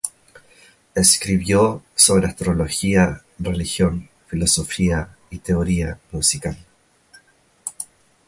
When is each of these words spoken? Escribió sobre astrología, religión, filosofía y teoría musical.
Escribió 0.95 1.83
sobre 1.93 2.25
astrología, 2.25 3.21
religión, 3.37 4.09
filosofía 4.25 5.09
y 5.29 5.37
teoría 5.37 5.99
musical. 6.11 6.57